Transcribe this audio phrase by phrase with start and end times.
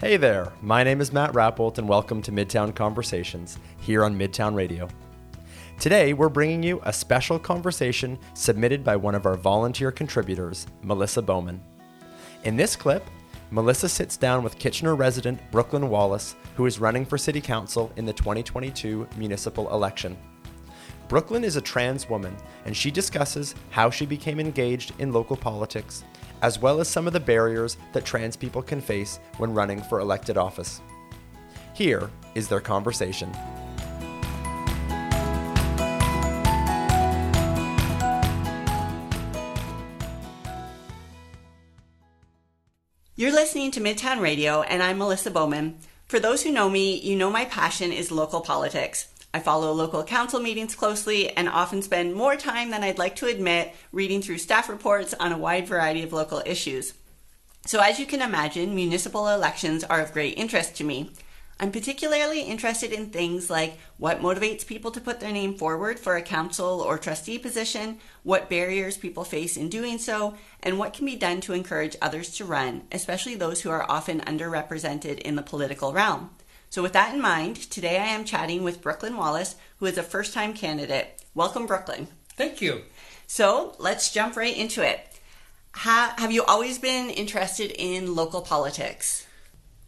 [0.00, 4.54] Hey there, my name is Matt Rappolt, and welcome to Midtown Conversations here on Midtown
[4.54, 4.88] Radio.
[5.78, 11.20] Today, we're bringing you a special conversation submitted by one of our volunteer contributors, Melissa
[11.20, 11.60] Bowman.
[12.44, 13.04] In this clip,
[13.50, 18.06] Melissa sits down with Kitchener resident Brooklin Wallis, who is running for City Council in
[18.06, 20.16] the 2022 municipal election.
[21.08, 26.04] Brooklin is a trans woman, and she discusses how she became engaged in local politics,
[26.42, 30.00] as well as some of the barriers that trans people can face when running for
[30.00, 30.80] elected office.
[31.74, 33.32] Here is their conversation.
[43.20, 45.76] You're listening to Midtown Radio, and I'm Melissa Bowman.
[46.06, 49.08] For those who know me, you know my passion is local politics.
[49.32, 53.26] I follow local council meetings closely and often spend more time than I'd like to
[53.26, 56.94] admit reading through staff reports on a wide variety of local issues.
[57.66, 61.10] So, as you can imagine, municipal elections are of great interest to me.
[61.60, 66.16] I'm particularly interested in things like what motivates people to put their name forward for
[66.16, 71.04] a council or trustee position, what barriers people face in doing so, and what can
[71.04, 75.42] be done to encourage others to run, especially those who are often underrepresented in the
[75.42, 76.30] political realm.
[76.70, 80.04] So, with that in mind, today I am chatting with Brooklin Wallis, who is a
[80.04, 81.20] first time candidate.
[81.34, 82.06] Welcome, Brooklin.
[82.36, 82.82] Thank you.
[83.26, 85.00] So, let's jump right into it.
[85.74, 89.26] Ha- have you always been interested in local politics?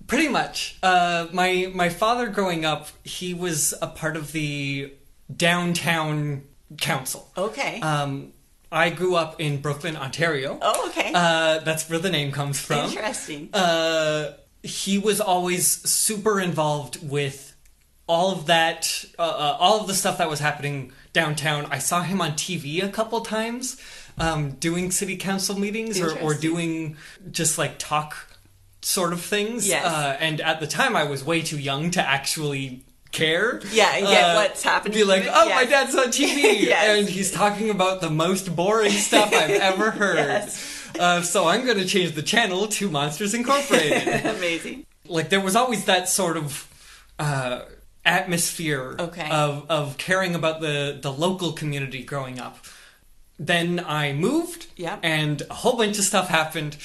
[0.09, 0.77] Pretty much.
[0.83, 4.93] Uh, my my father, growing up, he was a part of the
[5.35, 6.43] downtown
[6.81, 7.31] council.
[7.37, 7.81] Okay.
[7.81, 8.33] Um,
[8.73, 10.59] I grew up in Brooklin, Ontario.
[10.61, 11.13] oh, okay.
[11.15, 12.87] Uh, that's where the name comes from.
[12.87, 13.51] Interesting.
[13.53, 14.33] Uh,
[14.63, 17.55] he was always super involved with
[18.07, 21.67] all of that, uh, uh, all of the stuff that was happening downtown.
[21.71, 23.81] I saw him on TV a couple times
[24.19, 26.97] um, doing city council meetings or, or doing
[27.31, 28.29] just like talk
[28.83, 29.67] sort of things.
[29.69, 29.85] Yes.
[29.87, 33.61] Uh, and at the time, I was way too young to actually care.
[33.73, 34.95] Yeah, and get Uh, what's happening.
[34.99, 36.99] Be like, oh, my dad's on TV, Yes.
[36.99, 40.17] and he's talking about the most boring stuff I've ever heard.
[40.17, 40.72] Yes.
[40.99, 44.27] Uh, so I'm going to change the channel to Monsters Incorporated.
[44.37, 44.87] Amazing.
[45.09, 46.69] like there was always that sort of
[47.19, 47.63] uh,
[48.05, 49.29] atmosphere Okay.
[49.31, 52.59] of of caring about the the local community growing up.
[53.39, 55.01] Then I moved, Yep.
[55.03, 56.77] and a whole bunch of stuff happened.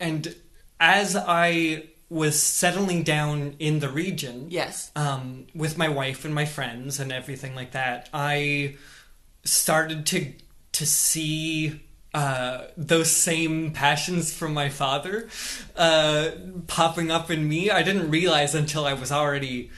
[0.00, 0.34] And
[0.80, 4.90] as I was settling down in the region, Yes.
[4.94, 8.76] um, with my wife and my friends and everything like that, I
[9.44, 10.32] started to
[10.72, 11.80] to see
[12.16, 15.28] uh, those same passions from my father
[15.76, 16.30] uh,
[16.66, 17.70] popping up in me.
[17.70, 19.70] I didn't realize until I was already.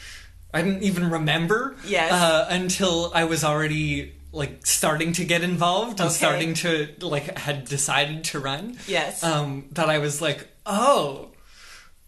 [0.55, 1.77] I didn't even remember.
[1.87, 2.13] Yes.
[2.13, 6.19] Uh, until I was already like starting to get involved and Okay.
[6.23, 8.79] starting to like had decided to run.
[8.87, 9.23] Yes.
[9.25, 11.31] Um, that I was like, oh,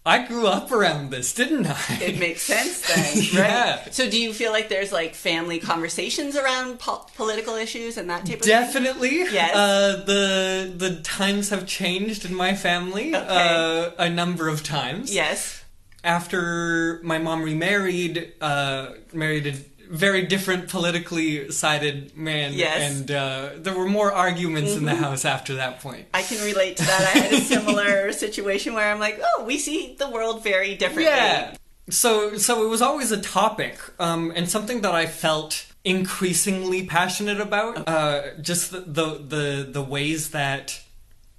[0.03, 1.99] I grew up around this, didn't I?
[2.01, 3.49] It makes sense then, right?
[3.49, 3.89] Yeah.
[3.91, 8.25] So, do you feel like there's like family conversations around po- political issues and that
[8.25, 8.49] type of thing?
[8.49, 9.17] Definitely.
[9.31, 9.55] Yes.
[9.55, 13.25] Uh, the the times have changed in my family Okay.
[13.29, 15.13] uh, a number of times.
[15.13, 15.63] Yes.
[16.03, 19.53] After my mom remarried, uh, married a
[19.91, 22.53] very different politically sided man.
[22.53, 22.81] Yes.
[22.81, 22.99] Mm-hmm.
[22.99, 26.07] And uh, there were more arguments in the house after that point.
[26.13, 27.01] I can relate to that.
[27.13, 31.05] I had a similar situation where I'm like, oh, we see the world very differently.
[31.05, 31.55] Yeah.
[31.89, 37.41] So so it was always a topic, um, and something that I felt increasingly passionate
[37.41, 37.85] about.
[37.87, 40.81] Uh, just the, the the the ways that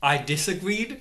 [0.02, 1.00] I disagreed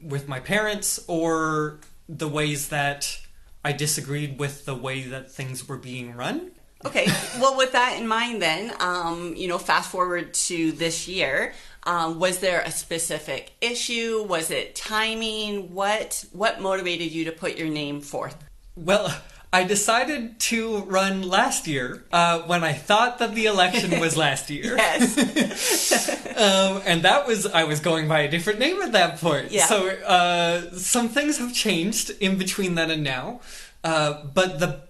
[0.00, 3.18] with my parents, or the ways that
[3.64, 6.52] I disagreed with the way that things were being run.
[6.86, 7.06] Okay.
[7.40, 11.54] Well, with that in mind, then, um, you know, fast forward to this year.
[11.86, 14.24] Um, was there a specific issue?
[14.26, 15.74] Was it timing?
[15.74, 18.36] What what motivated you to put your name forth?
[18.74, 19.14] Well,
[19.52, 24.50] I decided to run last year uh, when I thought that the election was last
[24.50, 24.76] year.
[24.76, 26.08] Yes.
[26.36, 29.52] um, and that was I was going by a different name at that point.
[29.52, 29.66] Yeah.
[29.66, 33.42] So uh, some things have changed in between then and now,
[33.84, 34.80] uh, but the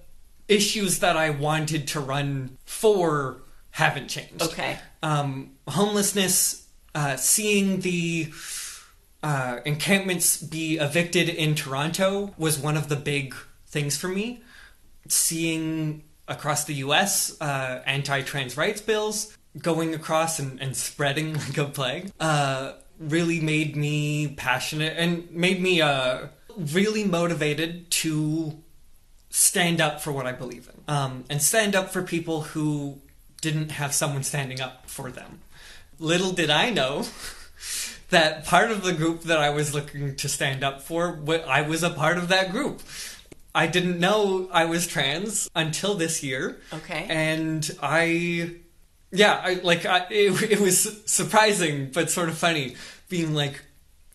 [0.48, 4.42] issues that I wanted to run for haven't changed.
[4.42, 4.78] Okay.
[5.02, 8.32] Um, homelessness, uh, seeing the
[9.22, 13.34] uh, encampments be evicted in Toronto was one of the big
[13.66, 14.42] things for me.
[15.08, 17.36] Seeing across the U.S.
[17.40, 23.76] Uh, anti-trans rights bills going across and, and spreading like a plague uh, really made
[23.76, 26.26] me passionate and made me uh,
[26.56, 28.62] really motivated to
[29.34, 33.00] stand up for what I believe in um, and stand up for people who
[33.40, 35.40] didn't have someone standing up for them.
[35.98, 37.04] Little did I know
[38.10, 41.82] that part of the group that I was looking to stand up for, I was
[41.82, 42.80] a part of that group.
[43.52, 46.60] I didn't know I was trans until this year.
[46.72, 47.04] Okay.
[47.08, 48.52] And I,
[49.10, 52.76] yeah, I like I, it, it was surprising but sort of funny
[53.08, 53.60] being like,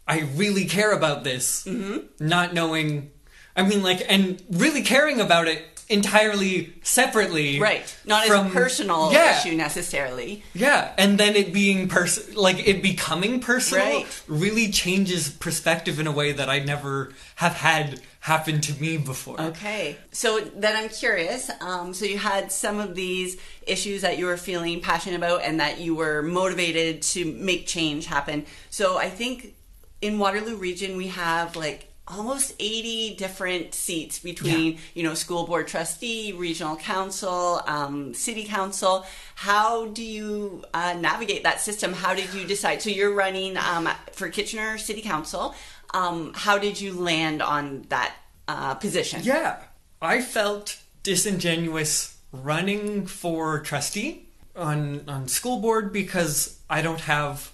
[0.08, 2.26] I really care about this, mm-hmm.
[2.26, 3.12] not knowing.
[3.60, 7.60] I mean, like, and really caring about it entirely separately.
[7.60, 7.98] Right.
[8.06, 10.44] Not from, as a personal yeah, issue necessarily.
[10.54, 14.24] Yeah, and then it being person like it becoming personal Right.
[14.28, 19.42] really changes perspective in a way that I never have had happen to me before.
[19.42, 19.98] Okay.
[20.12, 21.50] So then I'm curious.
[21.60, 25.60] Um, so you had some of these issues that you were feeling passionate about and
[25.60, 28.46] that you were motivated to make change happen.
[28.70, 29.56] So I think
[30.02, 34.80] in Waterloo Region, we have like almost 80 different seats between Yeah.
[34.96, 41.44] you know school board trustee regional council um, city council how do you uh, navigate
[41.44, 45.54] that system how did you decide so you're running um, for kitchener city council
[45.94, 48.16] um, how did you land on that
[48.48, 49.58] uh, position Yeah,
[50.02, 54.26] I felt disingenuous running for trustee
[54.56, 57.52] on on school board because I don't have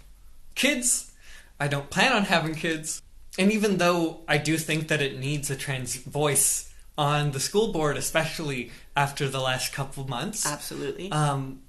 [0.56, 1.12] kids.
[1.60, 3.02] I don't plan on having kids.
[3.38, 7.72] And even though I do think that it needs a trans voice on the school
[7.72, 11.62] board, especially after the last couple months, absolutely um,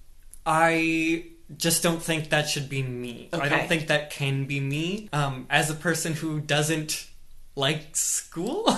[0.44, 1.26] I
[1.56, 3.28] just don't think that should be me.
[3.32, 5.08] I don't think that can be me.
[5.12, 7.08] Um, as a person who doesn't
[7.54, 8.76] like school, um,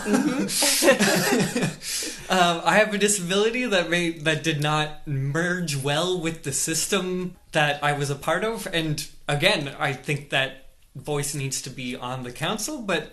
[2.31, 7.82] I have a disability that may that did not merge well with the system that
[7.82, 8.69] I was a part of.
[8.73, 10.68] And again, I think that
[11.00, 13.10] voice needs to be on the council, but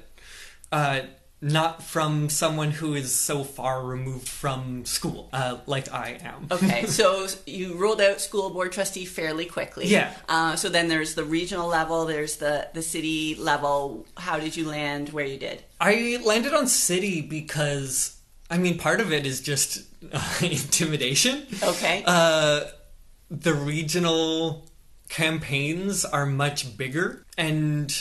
[0.71, 1.01] uh,
[1.41, 6.47] not from someone who is so far removed from school, uh, like I am.
[6.49, 10.13] okay so you ruled out school board trustee fairly quickly Yeah.
[10.27, 14.65] uh, so then there's the regional level there's the the city level how did you
[14.67, 18.17] land where you did I landed on city because
[18.49, 19.83] I mean part of it is just
[20.13, 21.45] uh, intimidation.
[21.61, 22.61] okay Uh,
[23.29, 24.65] the regional
[25.09, 27.93] campaigns are much bigger, and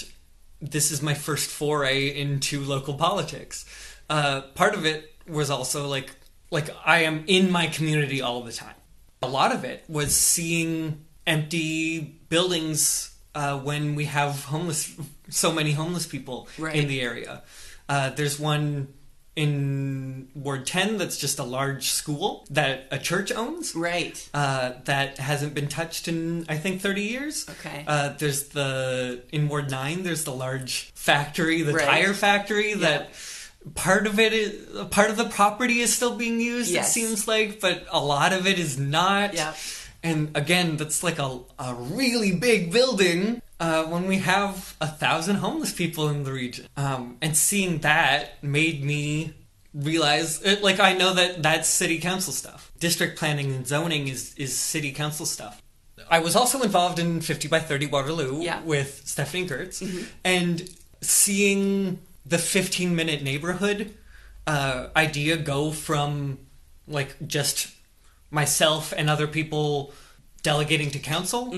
[0.60, 3.64] this is my first foray into local politics.
[4.10, 6.10] Uh, part of it was also like
[6.50, 8.74] like I am in my community all the time.
[9.22, 14.94] A lot of it was seeing empty buildings uh, when we have homeless,
[15.30, 16.76] so many homeless people Right.
[16.76, 17.42] in the area.
[17.88, 18.88] Uh, there's one
[19.36, 25.18] in Ward 10 that's just a large school that a church owns right uh, that
[25.18, 27.46] hasn't been touched in I think 30 years.
[27.48, 27.84] Okay.
[27.86, 30.02] Uh, there's the in Ward Nine.
[30.04, 31.84] There's the large factory, the Right.
[31.86, 33.10] tire factory that.
[33.74, 36.70] Part of it is part of the property is still being used.
[36.70, 36.90] Yes.
[36.90, 39.32] It seems like, but a lot of it is not.
[39.32, 39.54] Yeah.
[40.02, 43.40] And again, that's like a a really big building.
[43.64, 48.42] Uh, when we have a thousand homeless people in the region, um, and seeing that
[48.44, 49.32] made me
[49.72, 52.70] realize it, like I know that that's city council stuff.
[52.78, 55.62] District planning and zoning is is city council stuff.
[56.10, 58.60] I was also involved in 50 by 30 Waterloo Yeah.
[58.62, 59.80] with Stephanie Gertz
[60.22, 60.68] and
[61.00, 63.94] seeing the 15 minute neighborhood
[64.46, 66.38] uh, idea go from
[66.86, 67.68] like just
[68.30, 69.94] myself and other people
[70.42, 71.54] delegating to council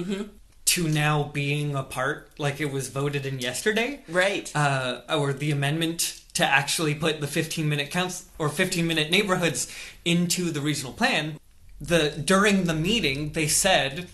[0.76, 4.02] to now being a part like it was voted in yesterday.
[4.08, 4.54] Right.
[4.54, 9.74] Uh, or the amendment to actually put the 15 minute counts or 15 minute neighborhoods
[10.04, 11.40] into the regional plan.
[11.80, 14.08] The during the meeting they said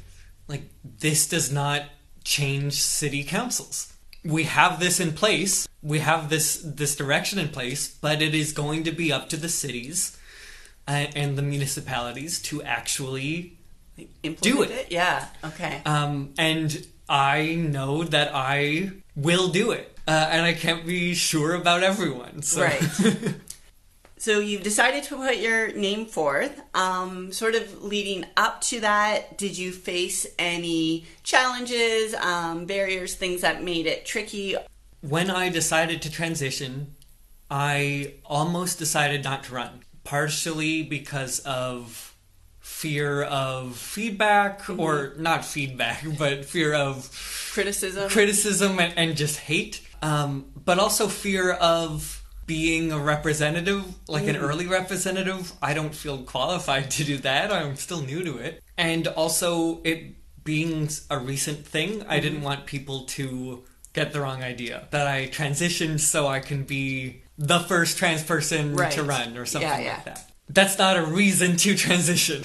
[0.46, 1.86] like this does not
[2.22, 3.92] change city councils.
[4.24, 5.66] We have this in place.
[5.82, 9.36] We have this this direction in place but it is going to be up to
[9.36, 10.16] the cities
[10.86, 13.58] uh, and the municipalities to actually
[14.22, 14.86] Implement it.
[14.90, 20.86] yeah okay um, and I know that I will do it, uh, and I can't
[20.86, 22.42] be sure about everyone.
[22.42, 22.62] So.
[22.62, 22.82] Right.
[24.16, 26.62] So you've decided to put your name forth.
[26.74, 33.40] Um, sort of leading up to that, did you face any challenges, um, barriers, things
[33.40, 34.54] that made it tricky?
[35.02, 36.94] when I decided to transition,
[37.50, 42.11] I almost decided not to run, partially because of
[42.72, 45.22] fear of feedback, or mm-hmm.
[45.22, 47.10] not feedback, but fear of
[47.52, 48.08] Criticism?
[48.08, 54.34] criticism and, and just hate, um, but also fear of being a representative, like an
[54.36, 54.42] mm.
[54.42, 55.52] early representative.
[55.62, 57.52] I don't feel qualified to do that.
[57.52, 58.62] I'm still new to it.
[58.76, 62.44] And also, it being a recent thing, I didn't mm-hmm.
[62.44, 63.62] want people to
[63.92, 68.74] get the wrong idea that I transitioned so I can be the first trans person
[68.74, 68.92] Right.
[68.92, 69.94] to run or something Yeah, yeah.
[69.94, 70.31] like that.
[70.52, 72.42] That's not a reason to transition.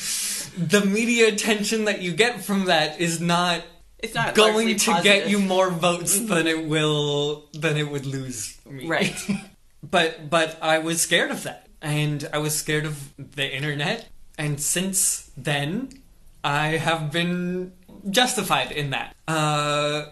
[0.57, 3.63] The media attention that you get from that is not
[3.99, 8.57] It's not going to get you more votes than it will than it would lose
[8.65, 8.87] me.
[8.87, 9.15] Right.
[9.83, 14.59] but but I was scared of that, and I was scared of the internet, and
[14.61, 15.89] since then,
[16.43, 17.73] I have been
[18.09, 20.05] justified in that, uh,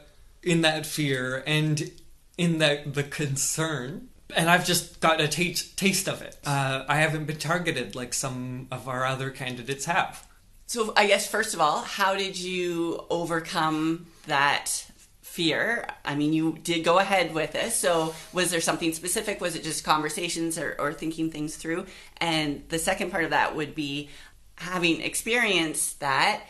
[0.43, 1.91] in that fear and
[2.37, 4.09] in that the concern.
[4.33, 6.37] And I've just got a taste taste of it.
[6.45, 10.27] Uh, I haven't been targeted like some of our other candidates have.
[10.67, 14.85] So I guess first of all, how did you overcome that
[15.21, 15.87] fear?
[16.03, 17.75] I mean, you did go ahead with this.
[17.75, 19.41] So was there something specific?
[19.41, 21.85] Was it just conversations or, or thinking things through?
[22.17, 24.09] And the second part of that would be
[24.55, 26.43] having experienced that.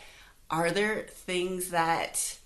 [0.50, 2.38] Are there things that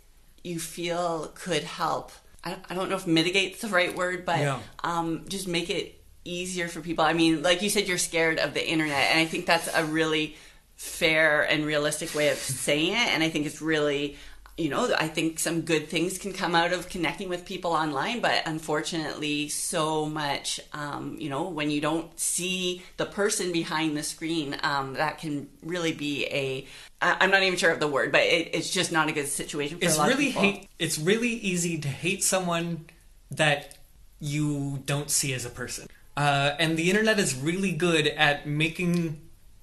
[0.43, 2.11] you feel could help?
[2.45, 4.61] I, I don't know if mitigate's the right word, but Yeah.
[4.83, 7.05] um, just make it easier for people.
[7.05, 9.85] I mean, like you said, you're scared of the internet, and I think that's a
[9.85, 10.37] really
[10.77, 13.09] fair and realistic way of saying it.
[13.09, 14.17] And I think it's really,
[14.61, 18.21] you know, I think some good things can come out of connecting with people online,
[18.21, 24.02] but unfortunately, so much, um, you know, when you don't see the person behind the
[24.02, 26.67] screen, um, that can really be a.
[27.02, 29.79] I'm not even sure of the word, but it, it's just not a good situation
[29.79, 30.43] for it's a lot really of people.
[30.43, 32.85] hate it's really easy to hate someone
[33.31, 33.79] that
[34.19, 39.19] you don't see as a person uh, and the internet is really good at making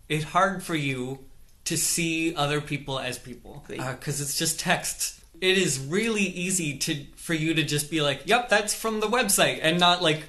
[0.09, 1.19] it hard for you
[1.67, 7.05] to see other people as people because it's just text it is really easy to
[7.15, 10.23] for you to just be like yep that's from the website and not like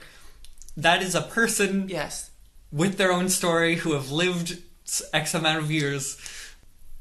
[0.76, 2.30] that is a person Yes.
[2.72, 4.58] with their own story who have lived
[5.12, 6.16] x amount of years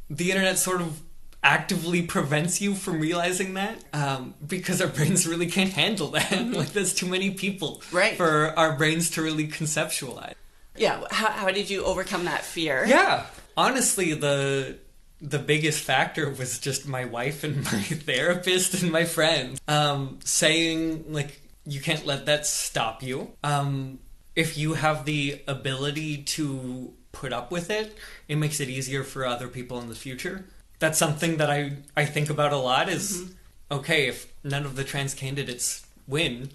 [0.10, 1.02] the internet sort of
[1.44, 6.74] actively prevents you from realizing that um, because our brains really can't handle that like
[6.74, 8.16] there's too many people Right.
[8.18, 10.34] for our brains to really conceptualize
[10.76, 11.04] Yeah.
[11.12, 12.86] How, how did you overcome that fear?
[12.88, 13.26] yeah
[13.58, 14.78] honestly the
[15.20, 21.12] the biggest factor was just my wife and my therapist and my friends um, saying
[21.12, 23.34] like you can't let that stop you.
[23.44, 24.00] Um,
[24.38, 27.98] if you have the ability to put up with it
[28.28, 30.46] it makes it easier for other people in the future.
[30.80, 33.34] That's something that i i think about a lot is
[33.72, 36.50] okay if none of the trans candidates win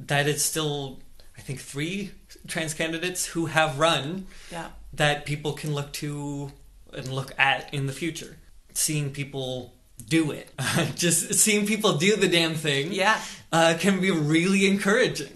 [0.00, 0.98] that is still
[1.42, 2.12] i think three
[2.46, 4.68] trans candidates who have run Yeah.
[4.92, 6.52] that people can look to
[6.92, 8.36] and look at in the future.
[8.74, 9.74] Seeing people
[10.08, 10.50] do it,
[10.94, 13.18] just seeing people do the damn thing, Yeah.
[13.50, 15.32] uh, can be really encouraging.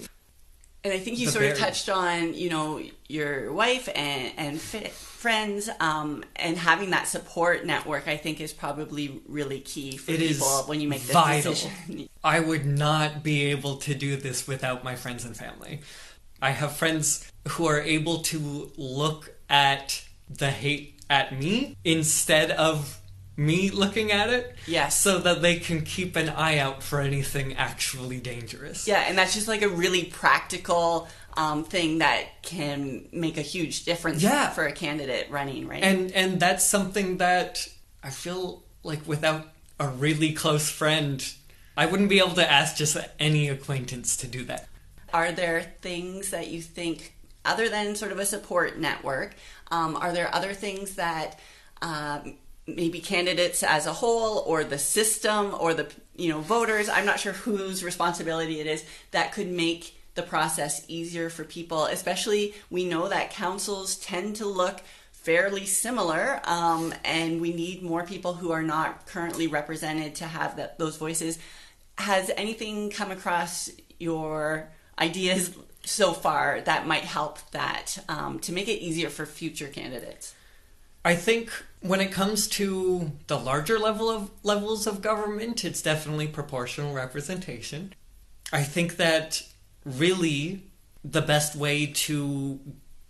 [0.87, 4.61] And I think you The sort of touched on, you know, your wife and and
[4.61, 8.07] friends, um, and having that support network.
[8.07, 11.55] I think is probably really key for It people when you make this vital.
[11.55, 12.09] decision.
[12.25, 15.81] I would not be able to do this without my friends and family.
[16.41, 23.01] I have friends who are able to look at the hate at me instead of
[23.37, 24.57] me looking at it.
[24.67, 24.99] Yes.
[24.99, 28.87] So that they can keep an eye out for anything actually dangerous.
[28.89, 33.85] Yeah, and that's just like a really practical um, thing that can make a huge
[33.85, 34.51] difference Yeah.
[34.51, 35.83] for a candidate running, right?
[35.83, 37.69] and and that's something that
[38.03, 41.23] I feel like without a really close friend,
[41.77, 44.67] I wouldn't be able to ask just any acquaintance to do that.
[45.13, 47.15] Are there things that you think,
[47.45, 49.35] other than sort of a support network,
[49.71, 51.39] um, are there other things that
[51.83, 56.89] um, maybe candidates as a whole, or the system, or the you know voters?
[56.89, 61.85] I'm not sure whose responsibility it is that could make the process easier for people.
[61.85, 64.81] Especially, we know that councils tend to look
[65.13, 70.57] fairly similar, um, and we need more people who are not currently represented to have
[70.57, 71.39] that, those voices.
[71.99, 73.69] Has anything come across
[73.99, 75.53] your ideas
[75.85, 80.35] so far that might help that um, to make it easier for future candidates?
[81.07, 86.27] I think when it comes to the larger level of levels of government, it's definitely
[86.27, 87.93] proportional representation.
[88.53, 89.45] I think that
[89.85, 90.65] really
[91.05, 92.59] the best way to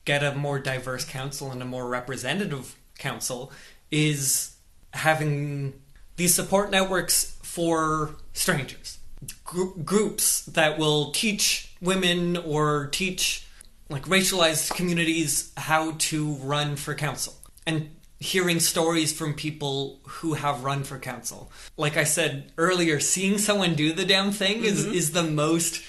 [0.04, 3.50] get a more diverse council and a more representative council
[3.90, 4.54] is
[4.92, 5.72] having
[6.16, 8.98] these support networks for strangers.
[9.42, 13.46] Gr- groups that will teach women or teach
[13.88, 17.35] like racialized communities how to run for council
[17.66, 21.50] and hearing stories from people who have run for council.
[21.76, 25.82] Like I said earlier, seeing someone do the damn thing is, is the most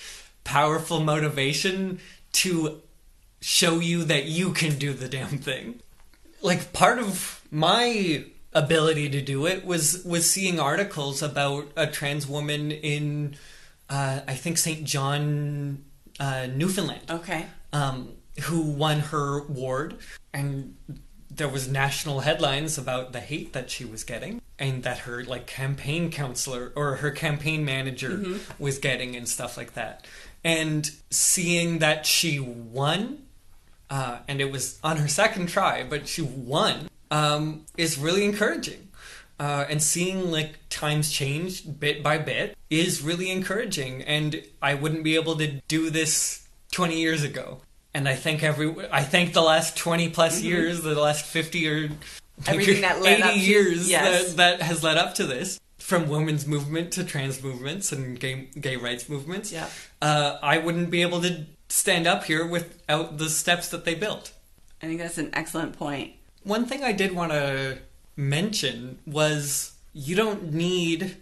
[0.43, 1.99] powerful motivation
[2.33, 2.81] to
[3.39, 5.79] show you that you can do the damn thing.
[6.41, 12.25] Like part of my ability to do it was was seeing articles about a trans
[12.27, 13.35] woman in
[13.89, 14.83] uh, I think St.
[14.83, 15.83] John,
[16.19, 17.45] uh, Newfoundland Okay.
[17.71, 18.09] um,
[18.43, 19.97] who won her ward,
[20.33, 20.75] and
[21.37, 25.47] there was national headlines about the hate that she was getting and that her like
[25.47, 30.05] campaign counselor or her campaign manager was getting and stuff like that.
[30.43, 33.23] And seeing that she won
[33.89, 38.83] uh, and it was on her second try but she won um, is really encouraging.
[39.39, 44.01] Uh, and seeing like times change bit by bit is really encouraging.
[44.01, 47.61] And i wouldn't be able to do this 20 years ago
[47.97, 51.89] and i think every i thank the last 20 plus years the last 50 or
[52.45, 54.33] Everything that led 80 up to- years yes.
[54.33, 58.49] that, that has led up to this from women's movement to trans movements and gay,
[58.67, 59.67] gay rights movements Yeah.
[60.01, 64.33] uh, i wouldn't be able to stand up here without the steps that they built
[64.81, 66.13] I think that's an excellent point.
[66.43, 67.79] one thing I did want to
[68.15, 71.17] mention was you don't need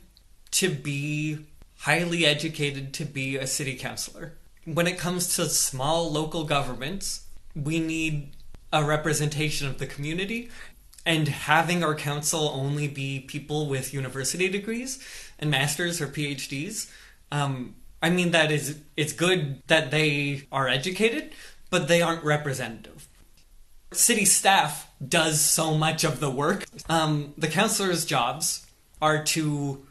[0.52, 1.40] to be
[1.80, 4.34] highly educated to be a city councilor.
[4.66, 8.32] When it comes to small local governments, we need
[8.74, 10.50] a representation of the community
[11.06, 15.00] and having our council only be people with university degrees
[15.40, 16.92] and masters or PhDs.
[17.32, 21.32] Um, I mean that is it's good that they are educated,
[21.70, 23.08] but they aren't representative
[23.96, 26.66] city staff does so much of the work.
[26.90, 28.66] Um, the councilors' jobs
[29.02, 29.86] are to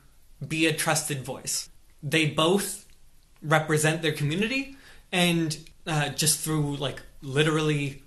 [0.46, 1.68] be a trusted voice.
[2.02, 2.83] They both
[3.44, 4.76] represent their community,
[5.12, 8.02] and uh, just through like literally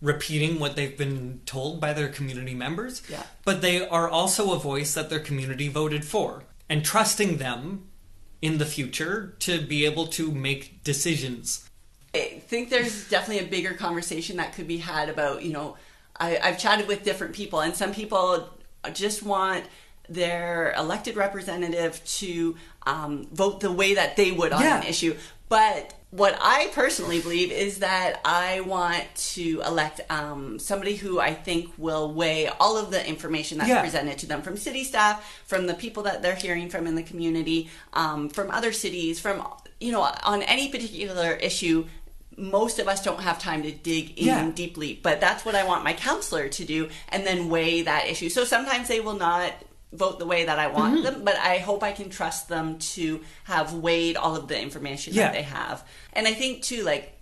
[0.00, 3.02] repeating what they've been told by their community members.
[3.08, 3.24] Yeah.
[3.44, 7.88] But they are also a voice that their community voted for, and trusting them
[8.40, 11.68] in the future to be able to make decisions
[12.14, 15.76] I think there's definitely a bigger conversation that could be had about, you know,
[16.18, 18.48] I, I've chatted with different people, and some people
[18.92, 19.66] just want
[20.08, 24.80] their elected representative to um, vote the way that they would on Yeah.
[24.80, 25.14] an issue.
[25.48, 31.34] But what I personally believe is that I want to elect um, somebody who I
[31.34, 33.80] think will weigh all of the information that's Yeah.
[33.82, 37.02] presented to them from city staff, from the people that they're hearing from in the
[37.02, 39.46] community, um, from other cities, from
[39.80, 41.86] you know, on any particular issue.
[42.36, 44.50] Most of us don't have time to dig in Yeah.
[44.54, 48.28] deeply, but that's what I want my councilor to do, and then weigh that issue.
[48.28, 49.52] So sometimes they will not
[49.92, 51.04] vote the way that I want Mm-hmm.
[51.04, 55.14] them, but I hope I can trust them to have weighed all of the information
[55.14, 55.24] Yeah.
[55.24, 55.82] that they have.
[56.12, 57.14] And I think too, like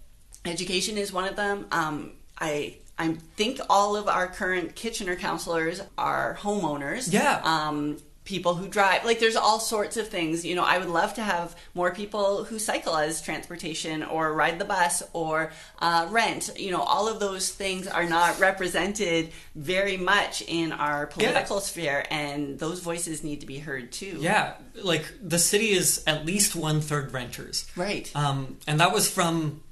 [0.44, 1.66] education is one of them.
[1.72, 7.12] Um, I I think all of our current Kitchener councilors are homeowners.
[7.12, 7.40] Yeah.
[7.44, 9.04] Um, people who drive.
[9.04, 10.44] Like there's all sorts of things.
[10.44, 14.58] You know, I would love to have more people who cycle as transportation or ride
[14.58, 16.50] the bus or uh, rent.
[16.58, 22.04] You know, all of those things are not represented very much in our political sphere,
[22.10, 24.18] and those voices need to be heard too.
[24.20, 27.66] Yeah, like the city is at least one third renters.
[27.76, 28.10] Right.
[28.14, 29.62] Um, and that was from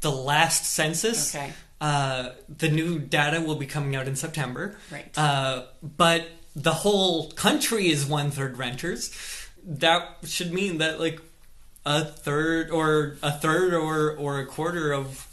[0.00, 1.34] the last census.
[1.34, 1.52] Okay.
[1.80, 4.76] Uh, the new data will be coming out in September.
[4.90, 5.16] Right.
[5.16, 6.26] Uh, but
[6.62, 9.10] the whole country is one third renters.
[9.64, 11.20] That should mean that like
[11.86, 15.26] a third or a third or or a quarter of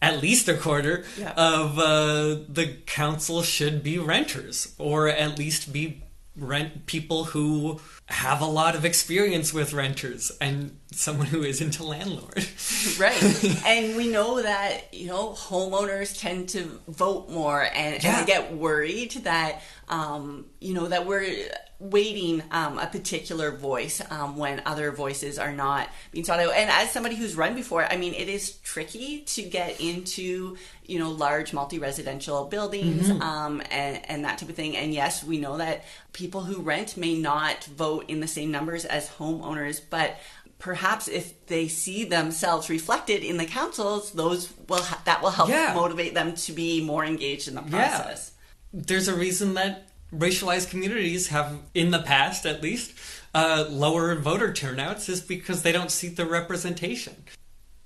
[0.00, 1.32] at least a quarter Yeah.
[1.36, 6.02] of uh, the council should be renters or at least be
[6.38, 11.84] rent people who have a lot of experience with renters and someone who isn't a
[11.84, 12.46] landlord.
[12.98, 13.62] Right.
[13.66, 18.18] And we know that you know homeowners tend to vote more and, Yeah.
[18.18, 21.34] and get worried that um, you know that we're
[21.80, 26.52] waiting um, a particular voice um, when other voices are not being sought out.
[26.54, 30.56] And as somebody who's run before i mean it is tricky to get into
[30.88, 35.38] you know large multi-residential buildings um, and, and that type of thing and yes we
[35.38, 40.16] know that people who rent may not vote in the same numbers as homeowners but
[40.58, 45.48] perhaps if they see themselves reflected in the councils, those will ha- that will help
[45.48, 45.72] Yeah.
[45.72, 47.68] motivate them to be more engaged in the Yeah.
[47.98, 48.32] process.
[48.72, 52.92] there's a reason that racialized communities have in the past at least
[53.34, 57.14] uh, lower voter turnouts is because they don't see the representation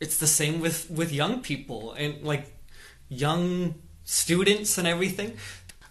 [0.01, 2.52] it's the same with with young people and like
[3.13, 5.37] young students and everything.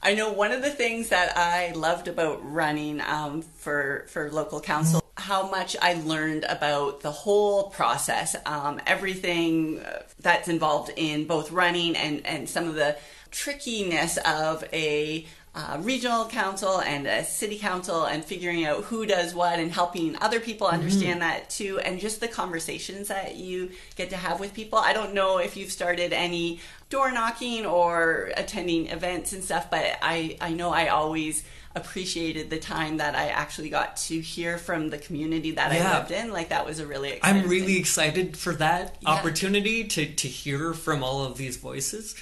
[0.03, 4.59] I know one of the things that I loved about running um, for for local
[4.59, 11.25] council, how much I learned about the whole process, um, everything uh, that's involved in
[11.25, 12.97] both running and and some of the
[13.29, 19.35] trickiness of a uh, regional council and a city council and figuring out who does
[19.35, 24.09] what and helping other people understand that too and just the conversations that you get
[24.09, 24.79] to have with people.
[24.79, 29.83] I don't know if you've started any door knocking or attending events and stuff but
[30.03, 34.89] i i know i always appreciated the time that i actually got to hear from
[34.89, 35.89] the community that Yeah.
[35.91, 37.77] i lived in like that was a really exciting i'm really thing.
[37.79, 39.09] excited for that Yeah.
[39.09, 42.13] opportunity to to hear from all of these voices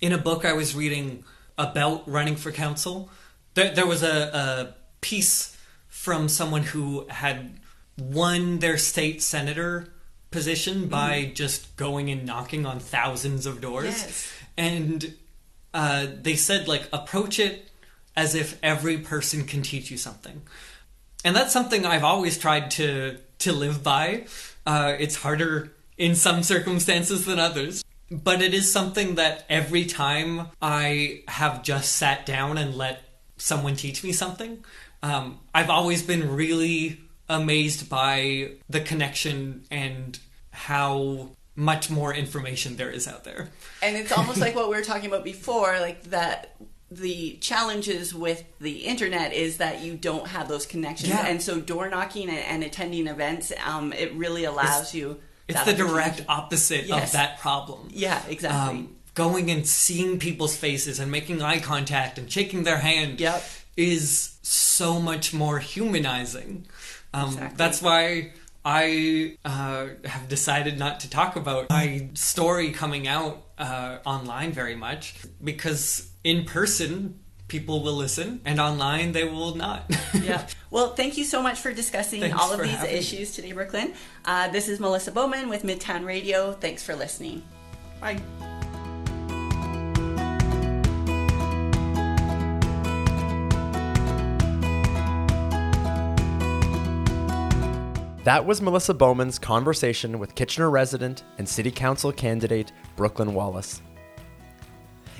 [0.00, 1.24] in a book i was reading
[1.58, 3.08] about running for council.
[3.54, 5.56] There, there was a, a piece
[5.88, 7.58] from someone who had
[7.98, 9.88] won their state senator
[10.30, 11.34] position by Mm-hmm.
[11.34, 13.86] just going and knocking on thousands of doors.
[13.86, 14.32] Yes.
[14.56, 15.14] And
[15.72, 17.68] uh, they said, like, approach it
[18.16, 20.42] as if every person can teach you something.
[21.24, 24.26] And that's something I've always tried to to live by.
[24.64, 30.48] Uh, it's harder in some circumstances than others, but it is something that every time
[30.62, 33.02] I have just sat down and let
[33.36, 34.64] someone teach me something,
[35.02, 40.18] um, I've always been really amazed by the connection and
[40.50, 43.48] how much more information there is out there.
[43.82, 46.54] And it's almost like what we were talking about before, like that
[46.90, 51.10] the challenges with the internet is that you don't have those connections.
[51.10, 51.26] Yeah.
[51.26, 55.18] And so door knocking and, and attending events, um, it really allows you.
[55.48, 57.08] It's the direct opposite Yes.
[57.08, 57.88] of that problem.
[57.92, 58.78] Yeah, exactly.
[58.78, 63.42] um, going and seeing people's faces and making eye contact and shaking their hand Yep.
[63.76, 66.66] is so much more humanizing.
[67.14, 67.56] Um, Exactly.
[67.56, 68.32] That's why
[68.64, 74.74] I uh, have decided not to talk about my story coming out uh, online very
[74.74, 79.84] much because in person people will listen and online they will not.
[80.20, 80.46] yeah.
[80.68, 83.94] Well, thank you so much for discussing Thanks all of these issues today, Brooklin.
[84.24, 86.52] Uh, this is Melissa Bowman with Midtown Radio.
[86.52, 87.42] Thanks for listening.
[87.98, 88.20] Bye.
[98.26, 103.80] That was Melissa Bowman's conversation with Kitchener resident and City Council candidate Brooklin Wallis.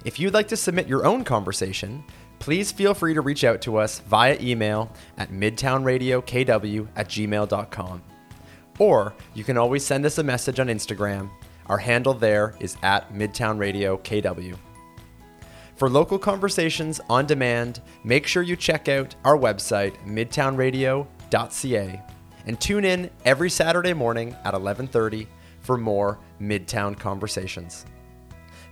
[0.04, 2.02] If you'd like to submit your own conversation,
[2.40, 8.02] please feel free to reach out to us via email at midtownradiokw at gmail.com.
[8.80, 11.30] Or you can always send us a message on Instagram.
[11.66, 14.58] Our handle there is at midtownradiokw.
[15.76, 22.02] For local conversations on demand, make sure you check out our website, midtownradio.ca,
[22.46, 25.26] and tune in every Saturday morning at 11:30
[25.60, 27.84] for more Midtown conversations.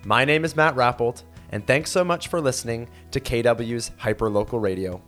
[0.04, 5.02] My name is Matt Rappolt, and thanks so much for listening to KW's Hyperlocal Radio.